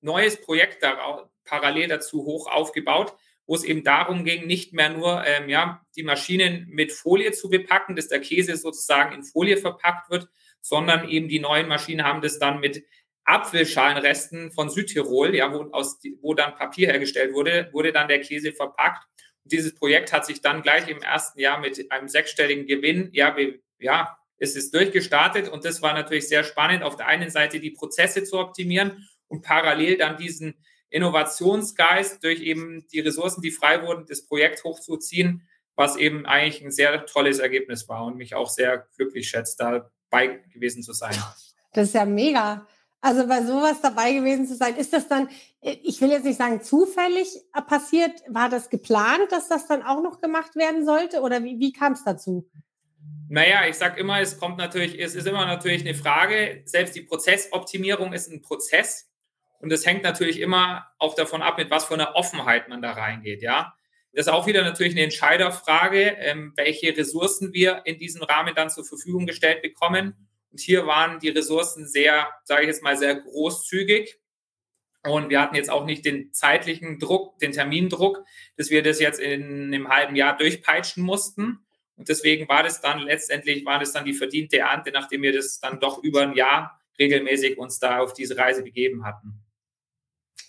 [0.00, 3.14] neues Projekt da, parallel dazu hoch aufgebaut,
[3.46, 7.48] wo es eben darum ging, nicht mehr nur ähm, ja, die Maschinen mit Folie zu
[7.50, 10.28] bepacken, dass der Käse sozusagen in Folie verpackt wird,
[10.60, 12.84] sondern eben die neuen Maschinen haben das dann mit
[13.28, 18.52] Apfelschalenresten von Südtirol, ja, wo, aus, wo dann Papier hergestellt wurde, wurde dann der Käse
[18.52, 19.06] verpackt.
[19.44, 23.30] Und dieses Projekt hat sich dann gleich im ersten Jahr mit einem sechsstelligen Gewinn, ja,
[23.30, 27.60] be, ja, es ist durchgestartet und das war natürlich sehr spannend, auf der einen Seite
[27.60, 30.54] die Prozesse zu optimieren und parallel dann diesen
[30.90, 36.70] Innovationsgeist durch eben die Ressourcen, die frei wurden, das Projekt hochzuziehen, was eben eigentlich ein
[36.70, 41.14] sehr tolles Ergebnis war und mich auch sehr glücklich schätzt, dabei gewesen zu sein.
[41.72, 42.66] Das ist ja mega.
[43.00, 45.28] Also bei sowas dabei gewesen zu sein, ist das dann,
[45.60, 49.82] äh, ich will jetzt nicht sagen zufällig äh, passiert, war das geplant, dass das dann
[49.82, 51.20] auch noch gemacht werden sollte?
[51.20, 52.50] Oder wie, wie kam es dazu?
[53.30, 57.02] Naja, ich sage immer, es kommt natürlich, es ist immer natürlich eine Frage, selbst die
[57.02, 59.10] Prozessoptimierung ist ein Prozess.
[59.60, 62.92] Und es hängt natürlich immer auch davon ab, mit was für einer Offenheit man da
[62.92, 63.74] reingeht, ja.
[64.12, 68.70] Das ist auch wieder natürlich eine Entscheiderfrage, ähm, welche Ressourcen wir in diesem Rahmen dann
[68.70, 73.14] zur Verfügung gestellt bekommen und hier waren die Ressourcen sehr, sage ich jetzt mal, sehr
[73.16, 74.18] großzügig.
[75.04, 78.24] Und wir hatten jetzt auch nicht den zeitlichen Druck, den Termindruck,
[78.56, 81.64] dass wir das jetzt in einem halben Jahr durchpeitschen mussten.
[81.96, 85.60] Und deswegen war das dann letztendlich, war das dann die verdiente Ernte, nachdem wir das
[85.60, 89.44] dann doch über ein Jahr regelmäßig uns da auf diese Reise begeben hatten.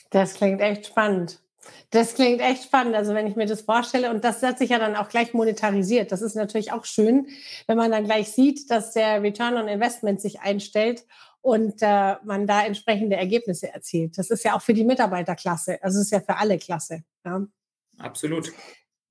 [0.10, 1.42] Das klingt echt spannend.
[1.92, 2.96] Das klingt echt spannend.
[2.96, 6.12] Also wenn ich mir das vorstelle und das hat sich ja dann auch gleich monetarisiert.
[6.12, 7.28] Das ist natürlich auch schön,
[7.68, 11.06] wenn man dann gleich sieht, dass der Return on Investment sich einstellt
[11.42, 14.18] und äh, man da entsprechende Ergebnisse erzielt.
[14.18, 15.82] Das ist ja auch für die Mitarbeiterklasse.
[15.82, 17.04] Also es ist ja für alle Klasse.
[17.26, 17.46] Ja.
[17.98, 18.52] Absolut.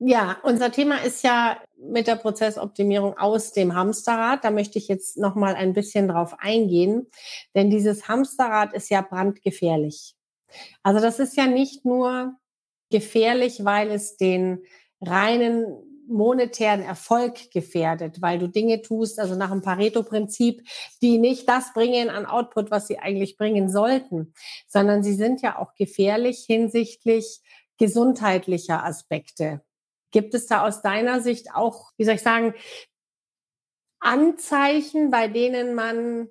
[0.00, 4.44] Ja, unser Thema ist ja mit der Prozessoptimierung aus dem Hamsterrad.
[4.44, 7.08] Da möchte ich jetzt noch mal ein bisschen drauf eingehen,
[7.56, 10.14] denn dieses Hamsterrad ist ja brandgefährlich.
[10.82, 12.34] Also das ist ja nicht nur
[12.90, 14.64] gefährlich, weil es den
[15.00, 15.66] reinen
[16.08, 20.66] monetären Erfolg gefährdet, weil du Dinge tust, also nach dem Pareto-Prinzip,
[21.02, 24.32] die nicht das bringen an Output, was sie eigentlich bringen sollten,
[24.66, 27.40] sondern sie sind ja auch gefährlich hinsichtlich
[27.78, 29.62] gesundheitlicher Aspekte.
[30.10, 32.54] Gibt es da aus deiner Sicht auch, wie soll ich sagen,
[34.00, 36.28] Anzeichen, bei denen man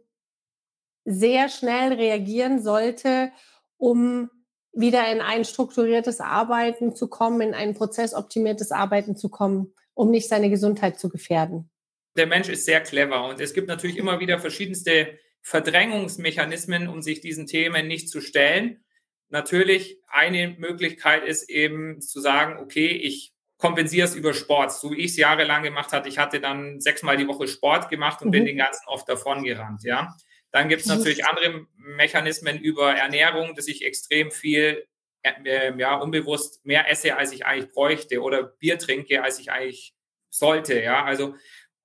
[1.05, 3.31] sehr schnell reagieren sollte,
[3.77, 4.29] um
[4.73, 10.29] wieder in ein strukturiertes Arbeiten zu kommen, in ein prozessoptimiertes Arbeiten zu kommen, um nicht
[10.29, 11.69] seine Gesundheit zu gefährden.
[12.15, 17.21] Der Mensch ist sehr clever und es gibt natürlich immer wieder verschiedenste Verdrängungsmechanismen, um sich
[17.21, 18.83] diesen Themen nicht zu stellen.
[19.29, 24.97] Natürlich eine Möglichkeit ist eben zu sagen, okay, ich kompensiere es über Sport, so wie
[24.97, 26.09] ich es jahrelang gemacht hatte.
[26.09, 28.31] Ich hatte dann sechsmal die Woche Sport gemacht und mhm.
[28.31, 30.15] bin den ganzen oft davon gerannt, ja.
[30.51, 34.87] Dann gibt es natürlich andere Mechanismen über Ernährung, dass ich extrem viel
[35.23, 39.93] äh, ja, unbewusst mehr esse, als ich eigentlich bräuchte oder Bier trinke, als ich eigentlich
[40.29, 40.81] sollte.
[40.81, 41.35] Ja, also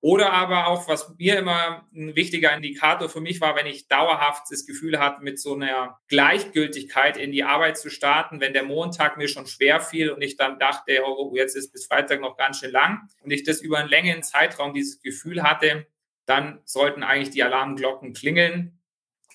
[0.03, 4.43] oder aber auch, was mir immer ein wichtiger Indikator für mich war, wenn ich dauerhaft
[4.51, 9.15] das Gefühl hatte, mit so einer Gleichgültigkeit in die Arbeit zu starten, wenn der Montag
[9.15, 12.59] mir schon schwer fiel und ich dann dachte, oh, jetzt ist bis Freitag noch ganz
[12.59, 15.87] schön lang und ich das über einen längeren Zeitraum dieses Gefühl hatte,
[16.25, 18.79] dann sollten eigentlich die Alarmglocken klingeln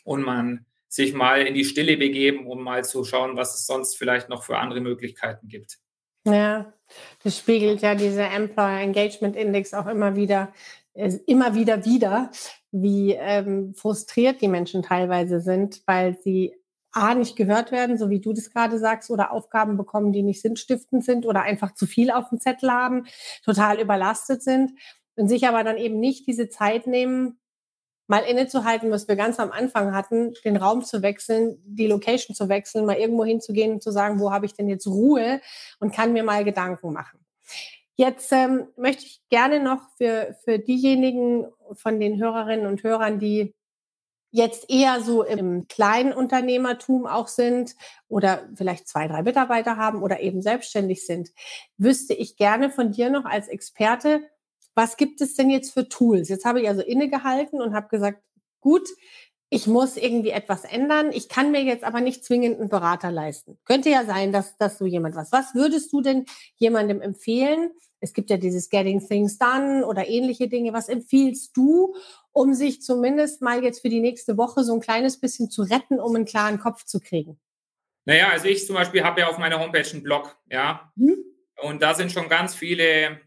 [0.05, 3.96] und man sich mal in die Stille begeben, um mal zu schauen, was es sonst
[3.96, 5.79] vielleicht noch für andere Möglichkeiten gibt.
[6.24, 6.72] Ja,
[7.22, 10.53] das spiegelt ja dieser Employer Engagement Index auch immer wieder,
[11.27, 12.31] immer wieder wieder,
[12.70, 16.55] wie ähm, frustriert die Menschen teilweise sind, weil sie
[16.90, 20.40] A, nicht gehört werden, so wie du das gerade sagst, oder Aufgaben bekommen, die nicht
[20.40, 23.07] sinnstiftend sind oder einfach zu viel auf dem Zettel haben,
[23.44, 24.72] total überlastet sind
[25.18, 27.38] und sich aber dann eben nicht diese Zeit nehmen,
[28.07, 32.48] mal innezuhalten, was wir ganz am Anfang hatten, den Raum zu wechseln, die Location zu
[32.48, 35.40] wechseln, mal irgendwo hinzugehen und zu sagen, wo habe ich denn jetzt Ruhe
[35.78, 37.18] und kann mir mal Gedanken machen.
[37.96, 43.54] Jetzt ähm, möchte ich gerne noch für, für diejenigen von den Hörerinnen und Hörern, die
[44.31, 47.74] jetzt eher so im kleinen Unternehmertum auch sind
[48.09, 51.31] oder vielleicht zwei, drei Mitarbeiter haben oder eben selbstständig sind,
[51.76, 54.22] wüsste ich gerne von dir noch als Experte,
[54.78, 56.28] was gibt es denn jetzt für Tools?
[56.28, 58.22] Jetzt habe ich also innegehalten und habe gesagt,
[58.60, 58.88] gut,
[59.50, 61.10] ich muss irgendwie etwas ändern.
[61.10, 63.58] Ich kann mir jetzt aber nicht zwingend einen Berater leisten.
[63.64, 65.32] Könnte ja sein, dass, dass du jemand was.
[65.32, 66.26] Was würdest du denn
[66.58, 67.72] jemandem empfehlen?
[67.98, 70.72] Es gibt ja dieses Getting Things Done oder ähnliche Dinge.
[70.72, 71.96] Was empfiehlst du,
[72.30, 75.98] um sich zumindest mal jetzt für die nächste Woche so ein kleines bisschen zu retten,
[75.98, 77.40] um einen klaren Kopf zu kriegen?
[78.04, 80.92] Naja, also ich zum Beispiel habe ja auf meiner Homepage einen Blog, ja.
[80.96, 81.16] Hm?
[81.62, 83.18] Und da sind schon ganz viele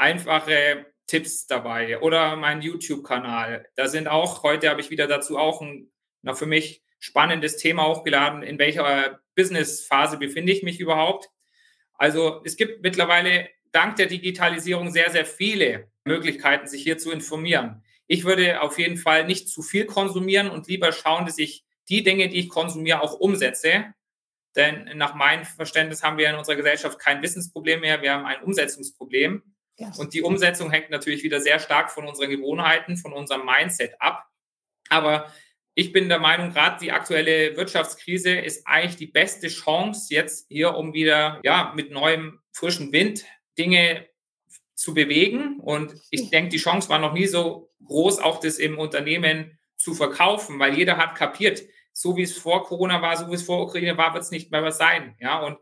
[0.00, 3.66] einfache Tipps dabei oder mein YouTube-Kanal.
[3.76, 5.90] Da sind auch, heute habe ich wieder dazu auch ein
[6.22, 11.30] na, für mich spannendes Thema hochgeladen, in welcher Business-Phase befinde ich mich überhaupt.
[11.94, 17.82] Also es gibt mittlerweile dank der Digitalisierung sehr, sehr viele Möglichkeiten, sich hier zu informieren.
[18.06, 22.02] Ich würde auf jeden Fall nicht zu viel konsumieren und lieber schauen, dass ich die
[22.02, 23.86] Dinge, die ich konsumiere, auch umsetze.
[24.56, 28.42] Denn nach meinem Verständnis haben wir in unserer Gesellschaft kein Wissensproblem mehr, wir haben ein
[28.42, 29.42] Umsetzungsproblem.
[29.96, 34.26] Und die Umsetzung hängt natürlich wieder sehr stark von unseren Gewohnheiten, von unserem Mindset ab.
[34.90, 35.32] Aber
[35.74, 40.74] ich bin der Meinung, gerade die aktuelle Wirtschaftskrise ist eigentlich die beste Chance jetzt hier,
[40.74, 43.24] um wieder ja mit neuem frischen Wind
[43.56, 44.06] Dinge
[44.74, 45.60] zu bewegen.
[45.60, 49.94] Und ich denke, die Chance war noch nie so groß, auch das im Unternehmen zu
[49.94, 53.62] verkaufen, weil jeder hat kapiert, so wie es vor Corona war, so wie es vor
[53.62, 55.16] Ukraine war, wird es nicht mehr was sein.
[55.20, 55.58] Ja, und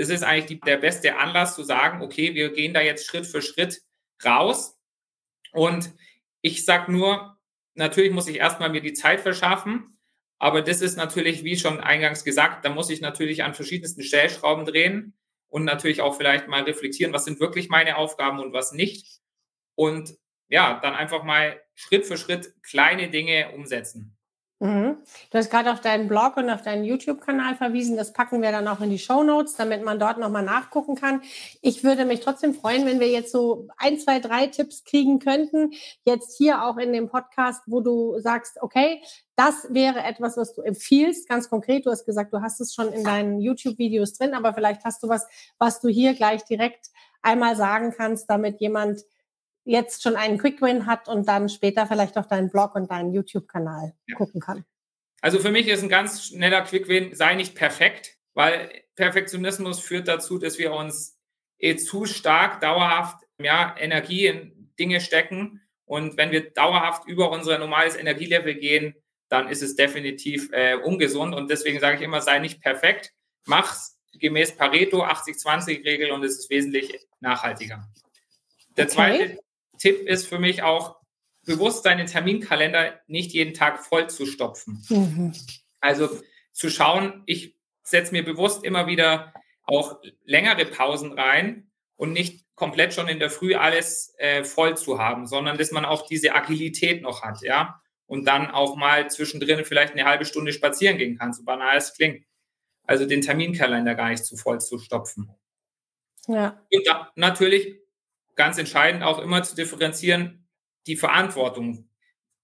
[0.00, 3.26] es ist eigentlich die, der beste Anlass zu sagen, okay, wir gehen da jetzt Schritt
[3.26, 3.82] für Schritt
[4.24, 4.78] raus.
[5.52, 5.92] Und
[6.40, 7.36] ich sage nur,
[7.74, 9.98] natürlich muss ich erstmal mir die Zeit verschaffen.
[10.38, 14.64] Aber das ist natürlich, wie schon eingangs gesagt, da muss ich natürlich an verschiedensten Stellschrauben
[14.64, 15.12] drehen
[15.48, 19.20] und natürlich auch vielleicht mal reflektieren, was sind wirklich meine Aufgaben und was nicht.
[19.74, 20.14] Und
[20.48, 24.16] ja, dann einfach mal Schritt für Schritt kleine Dinge umsetzen.
[24.62, 24.98] Mhm.
[25.30, 27.96] Du hast gerade auf deinen Blog und auf deinen YouTube-Kanal verwiesen.
[27.96, 31.22] Das packen wir dann auch in die Show Notes, damit man dort nochmal nachgucken kann.
[31.62, 35.72] Ich würde mich trotzdem freuen, wenn wir jetzt so ein, zwei, drei Tipps kriegen könnten.
[36.04, 39.02] Jetzt hier auch in dem Podcast, wo du sagst, okay,
[39.34, 41.86] das wäre etwas, was du empfiehlst, ganz konkret.
[41.86, 45.08] Du hast gesagt, du hast es schon in deinen YouTube-Videos drin, aber vielleicht hast du
[45.08, 45.26] was,
[45.58, 46.88] was du hier gleich direkt
[47.22, 49.04] einmal sagen kannst, damit jemand
[49.64, 53.12] jetzt schon einen Quick Win hat und dann später vielleicht auf deinen Blog und deinen
[53.12, 54.16] YouTube-Kanal ja.
[54.16, 54.64] gucken kann.
[55.20, 60.08] Also für mich ist ein ganz schneller Quick Win, sei nicht perfekt, weil Perfektionismus führt
[60.08, 61.18] dazu, dass wir uns
[61.58, 65.60] eh zu stark dauerhaft ja, Energie in Dinge stecken.
[65.84, 68.94] Und wenn wir dauerhaft über unser normales Energielevel gehen,
[69.28, 71.34] dann ist es definitiv äh, ungesund.
[71.34, 73.12] Und deswegen sage ich immer, sei nicht perfekt,
[73.46, 77.88] mach's gemäß Pareto 80-20-Regel und es ist wesentlich nachhaltiger.
[78.76, 78.94] Der okay.
[78.94, 79.38] zweite
[79.80, 81.00] Tipp ist für mich auch,
[81.44, 84.84] bewusst deinen Terminkalender nicht jeden Tag voll zu stopfen.
[84.88, 85.32] Mhm.
[85.80, 86.08] Also
[86.52, 92.92] zu schauen, ich setze mir bewusst immer wieder auch längere Pausen rein und nicht komplett
[92.92, 97.02] schon in der Früh alles äh, voll zu haben, sondern dass man auch diese Agilität
[97.02, 101.32] noch hat, ja, und dann auch mal zwischendrin vielleicht eine halbe Stunde spazieren gehen kann,
[101.32, 102.26] so banal es klingt.
[102.84, 105.30] Also den Terminkalender gar nicht zu voll zu stopfen.
[106.26, 106.60] Ja.
[106.72, 107.79] Und da, natürlich
[108.40, 110.48] ganz entscheidend auch immer zu differenzieren,
[110.86, 111.90] die Verantwortung.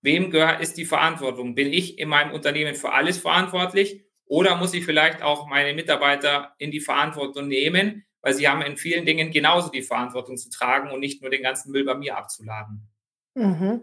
[0.03, 1.55] Wem gehört, ist die Verantwortung?
[1.55, 6.55] Bin ich in meinem Unternehmen für alles verantwortlich oder muss ich vielleicht auch meine Mitarbeiter
[6.59, 10.91] in die Verantwortung nehmen, weil sie haben in vielen Dingen genauso die Verantwortung zu tragen
[10.91, 12.87] und nicht nur den ganzen Müll bei mir abzuladen.
[13.33, 13.81] Mhm.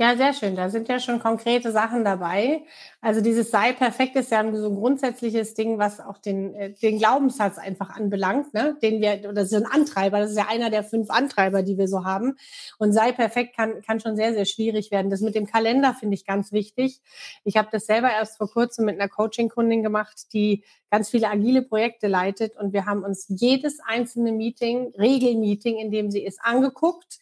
[0.00, 0.54] Ja, sehr schön.
[0.54, 2.62] Da sind ja schon konkrete Sachen dabei.
[3.00, 6.98] Also dieses sei perfekt ist ja so ein grundsätzliches Ding, was auch den, äh, den
[6.98, 8.76] Glaubenssatz einfach anbelangt, ne?
[8.80, 11.88] den wir, oder so ein Antreiber, das ist ja einer der fünf Antreiber, die wir
[11.88, 12.36] so haben.
[12.78, 15.10] Und sei perfekt kann, kann schon sehr, sehr schwierig werden.
[15.10, 17.00] Das mit dem Kalender finde ich ganz wichtig.
[17.42, 21.62] Ich habe das selber erst vor kurzem mit einer Coaching-Kundin gemacht, die ganz viele agile
[21.62, 27.18] Projekte leitet und wir haben uns jedes einzelne Meeting, Regelmeeting, in dem sie ist, angeguckt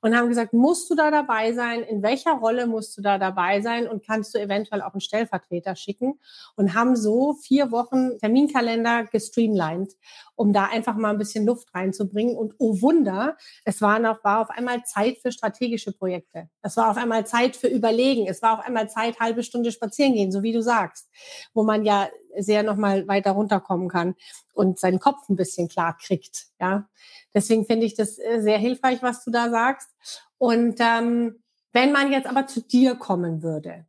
[0.00, 1.82] und haben gesagt, musst du da dabei sein?
[1.82, 3.88] In welcher Rolle musst du da dabei sein?
[3.88, 6.18] Und kannst du eventuell auch einen Stellvertreter schicken?
[6.56, 9.92] Und haben so vier Wochen Terminkalender gestreamlined,
[10.40, 12.34] um da einfach mal ein bisschen Luft reinzubringen.
[12.34, 16.48] Und oh Wunder, es war, noch, war auf einmal Zeit für strategische Projekte.
[16.62, 18.26] Es war auf einmal Zeit für Überlegen.
[18.26, 21.10] Es war auf einmal Zeit, halbe Stunde spazieren gehen, so wie du sagst,
[21.52, 24.14] wo man ja sehr nochmal weiter runterkommen kann
[24.54, 26.46] und seinen Kopf ein bisschen klar kriegt.
[26.58, 26.88] Ja,
[27.34, 29.90] deswegen finde ich das äh, sehr hilfreich, was du da sagst.
[30.38, 31.42] Und ähm,
[31.74, 33.84] wenn man jetzt aber zu dir kommen würde,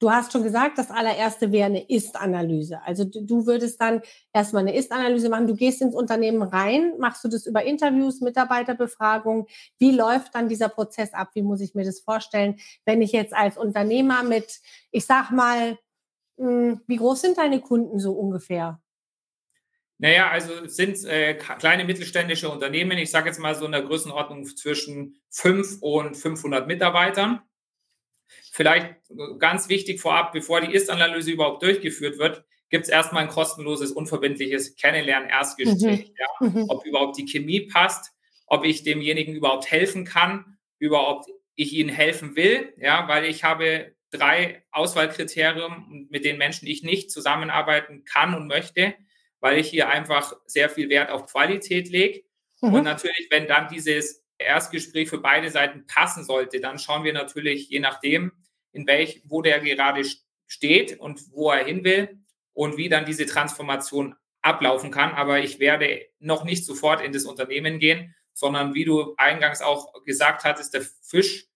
[0.00, 2.80] du hast schon gesagt, das allererste wäre eine Ist-Analyse.
[2.84, 4.02] Also du, würdest dann
[4.32, 5.46] erstmal eine Ist-Analyse machen.
[5.46, 9.46] Du gehst ins Unternehmen rein, machst du das über Interviews, Mitarbeiterbefragung.
[9.78, 11.30] Wie läuft dann dieser Prozess ab?
[11.34, 15.78] Wie muss ich mir das vorstellen, wenn ich jetzt als Unternehmer mit, ich sag mal,
[16.38, 18.80] hm, wie groß sind deine Kunden so ungefähr?
[19.98, 24.44] Naja, also sind äh, kleine mittelständische Unternehmen, ich sage jetzt mal so in der Größenordnung
[24.44, 27.40] zwischen 5 und 500 Mitarbeitern.
[28.52, 28.94] Vielleicht
[29.38, 34.76] ganz wichtig vorab, bevor die Ist-Analyse überhaupt durchgeführt wird, gibt es erstmal ein kostenloses, unverbindliches
[34.76, 36.08] Kennenlernen-Erstgespräch.
[36.08, 36.14] Mhm.
[36.18, 36.64] Ja, mhm.
[36.68, 38.12] Ob überhaupt die Chemie passt,
[38.46, 43.94] ob ich demjenigen überhaupt helfen kann, überhaupt ich ihnen helfen will, ja, weil ich habe
[44.10, 48.94] drei Auswahlkriterien, mit denen Menschen ich nicht zusammenarbeiten kann und möchte,
[49.40, 52.24] weil ich hier einfach sehr viel Wert auf Qualität lege.
[52.60, 52.74] Mhm.
[52.74, 57.68] Und natürlich, wenn dann dieses Erstgespräch für beide Seiten passen sollte, dann schauen wir natürlich,
[57.68, 58.32] je nachdem,
[58.72, 60.02] in welch, wo der gerade
[60.46, 62.18] steht und wo er hin will
[62.52, 65.12] und wie dann diese Transformation ablaufen kann.
[65.12, 70.02] Aber ich werde noch nicht sofort in das Unternehmen gehen, sondern wie du eingangs auch
[70.04, 71.46] gesagt hattest, der Fisch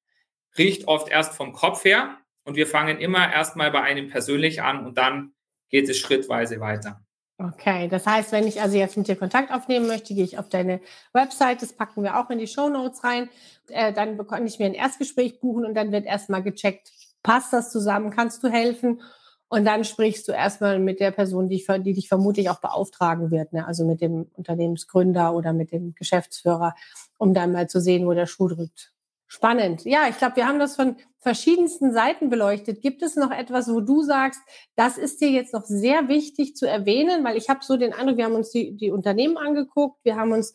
[0.56, 2.18] riecht oft erst vom Kopf her.
[2.44, 5.34] Und wir fangen immer erstmal bei einem persönlich an und dann
[5.68, 7.04] geht es schrittweise weiter.
[7.40, 10.48] Okay, das heißt, wenn ich also jetzt mit dir Kontakt aufnehmen möchte, gehe ich auf
[10.48, 10.80] deine
[11.12, 13.28] Website, das packen wir auch in die Show Notes rein,
[13.68, 16.90] äh, dann kann ich mir ein Erstgespräch buchen und dann wird erstmal gecheckt,
[17.22, 19.02] passt das zusammen, kannst du helfen?
[19.48, 23.52] Und dann sprichst du erstmal mit der Person, die, die dich vermutlich auch beauftragen wird,
[23.52, 23.66] ne?
[23.66, 26.74] also mit dem Unternehmensgründer oder mit dem Geschäftsführer,
[27.18, 28.92] um dann mal zu sehen, wo der Schuh drückt.
[29.30, 29.84] Spannend.
[29.84, 32.80] Ja, ich glaube, wir haben das von verschiedensten Seiten beleuchtet.
[32.80, 34.40] Gibt es noch etwas, wo du sagst,
[34.74, 37.22] das ist dir jetzt noch sehr wichtig zu erwähnen?
[37.24, 40.32] Weil ich habe so den Eindruck, wir haben uns die, die Unternehmen angeguckt, wir haben
[40.32, 40.54] uns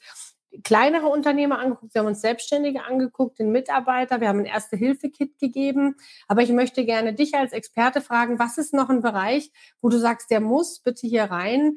[0.64, 5.96] kleinere Unternehmer angeguckt, wir haben uns Selbstständige angeguckt, den Mitarbeiter, wir haben ein Erste-Hilfe-Kit gegeben.
[6.28, 10.00] Aber ich möchte gerne dich als Experte fragen, was ist noch ein Bereich, wo du
[10.00, 11.76] sagst, der muss bitte hier rein,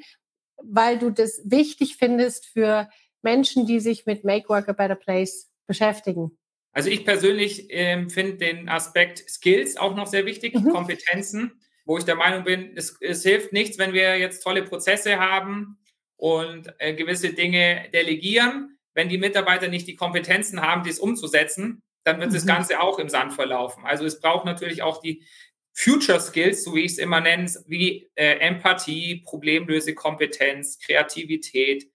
[0.62, 2.88] weil du das wichtig findest für
[3.20, 6.38] Menschen, die sich mit Make Work a Better Place beschäftigen?
[6.76, 10.68] Also ich persönlich ähm, finde den Aspekt Skills auch noch sehr wichtig, mhm.
[10.68, 15.18] Kompetenzen, wo ich der Meinung bin, es, es, hilft nichts, wenn wir jetzt tolle Prozesse
[15.18, 15.78] haben
[16.16, 18.76] und äh, gewisse Dinge delegieren.
[18.92, 22.34] Wenn die Mitarbeiter nicht die Kompetenzen haben, dies umzusetzen, dann wird mhm.
[22.34, 23.86] das Ganze auch im Sand verlaufen.
[23.86, 25.24] Also es braucht natürlich auch die
[25.72, 31.90] Future Skills, so wie ich es immer nenne, wie äh, Empathie, Problemlösekompetenz, Kreativität,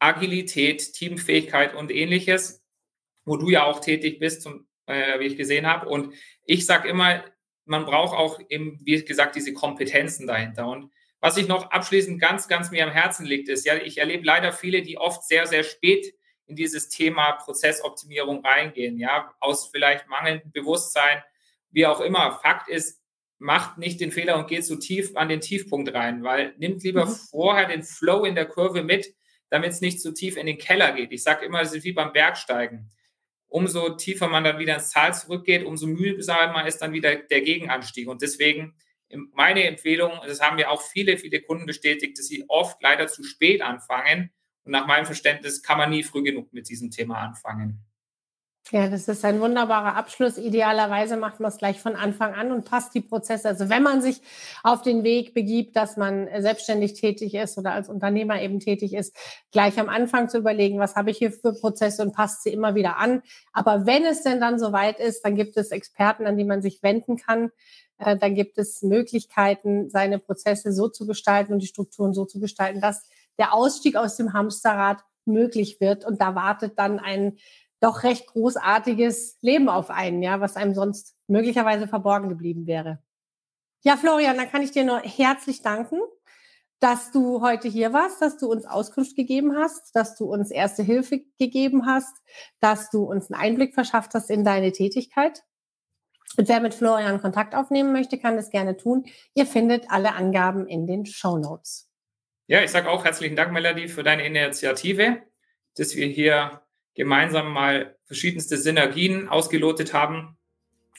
[0.00, 2.63] Agilität, Teamfähigkeit und ähnliches
[3.24, 5.88] wo du ja auch tätig bist, zum, äh, wie ich gesehen habe.
[5.88, 6.14] Und
[6.46, 7.24] ich sage immer,
[7.64, 10.68] man braucht auch eben, wie gesagt, diese Kompetenzen dahinter.
[10.68, 14.26] Und was ich noch abschließend ganz, ganz mir am Herzen liegt, ist, ja, ich erlebe
[14.26, 16.14] leider viele, die oft sehr, sehr spät
[16.46, 21.22] in dieses Thema Prozessoptimierung reingehen, ja, aus vielleicht mangelndem Bewusstsein,
[21.70, 22.38] wie auch immer.
[22.42, 23.00] Fakt ist,
[23.38, 27.06] macht nicht den Fehler und geht so tief an den Tiefpunkt rein, weil nimmt lieber
[27.06, 27.10] mhm.
[27.30, 29.14] vorher den Flow in der Kurve mit,
[29.48, 31.12] damit es nicht zu tief in den Keller geht.
[31.12, 32.90] Ich sage immer, es ist wie beim Bergsteigen
[33.54, 38.08] umso tiefer man dann wieder ins Tal zurückgeht, umso mühsamer ist dann wieder der Gegenanstieg.
[38.08, 38.74] Und deswegen
[39.32, 43.22] meine Empfehlung, das haben mir auch viele, viele Kunden bestätigt, dass sie oft leider zu
[43.22, 44.32] spät anfangen.
[44.64, 47.78] Und nach meinem Verständnis kann man nie früh genug mit diesem Thema anfangen.
[48.70, 50.38] Ja, das ist ein wunderbarer Abschluss.
[50.38, 53.46] Idealerweise macht man es gleich von Anfang an und passt die Prozesse.
[53.46, 54.22] Also wenn man sich
[54.62, 59.14] auf den Weg begibt, dass man selbstständig tätig ist oder als Unternehmer eben tätig ist,
[59.52, 62.74] gleich am Anfang zu überlegen, was habe ich hier für Prozesse und passt sie immer
[62.74, 63.22] wieder an.
[63.52, 66.82] Aber wenn es denn dann soweit ist, dann gibt es Experten, an die man sich
[66.82, 67.50] wenden kann.
[67.98, 72.40] Äh, dann gibt es Möglichkeiten, seine Prozesse so zu gestalten und die Strukturen so zu
[72.40, 73.06] gestalten, dass
[73.38, 76.04] der Ausstieg aus dem Hamsterrad möglich wird.
[76.04, 77.36] Und da wartet dann ein
[77.84, 83.02] doch recht großartiges Leben auf einen, ja, was einem sonst möglicherweise verborgen geblieben wäre.
[83.82, 86.00] Ja, Florian, dann kann ich dir nur herzlich danken,
[86.80, 90.82] dass du heute hier warst, dass du uns Auskunft gegeben hast, dass du uns erste
[90.82, 92.16] Hilfe gegeben hast,
[92.60, 95.42] dass du uns einen Einblick verschafft hast in deine Tätigkeit.
[96.38, 99.04] Und wer mit Florian Kontakt aufnehmen möchte, kann das gerne tun.
[99.34, 101.90] Ihr findet alle Angaben in den Show Notes.
[102.46, 105.22] Ja, ich sage auch herzlichen Dank, Melanie, für deine Initiative,
[105.76, 106.63] dass wir hier
[106.94, 110.36] gemeinsam mal verschiedenste Synergien ausgelotet haben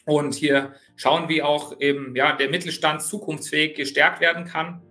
[0.06, 4.82] und hier schauen, wie auch eben ja, der Mittelstand zukunftsfähig gestärkt werden kann.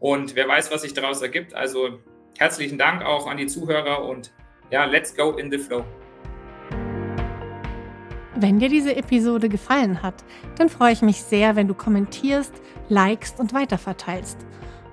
[0.00, 1.54] Und wer weiß, was sich daraus ergibt.
[1.54, 2.00] Also
[2.36, 4.32] herzlichen Dank auch an die Zuhörer und
[4.70, 5.84] ja, let's go in the flow.
[8.36, 10.24] Wenn dir diese Episode gefallen hat,
[10.58, 12.52] dann freue ich mich sehr, wenn du kommentierst,
[12.88, 14.38] likest und weiterverteilst.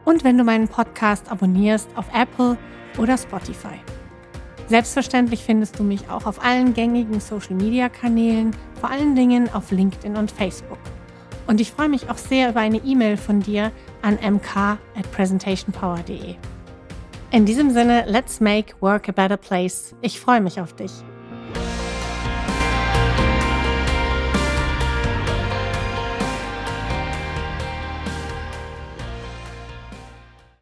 [0.05, 2.57] Und wenn du meinen Podcast abonnierst auf Apple
[2.99, 3.79] oder Spotify.
[4.71, 10.31] Selbstverständlich findest du mich auch auf allen gängigen Social-Media-Kanälen, vor allen Dingen auf LinkedIn und
[10.31, 10.77] Facebook.
[11.45, 16.35] Und ich freue mich auch sehr über eine E-Mail von dir an mk at presentationpower.de.
[17.31, 19.93] In diesem Sinne, let's make work a better place.
[20.01, 20.93] Ich freue mich auf dich.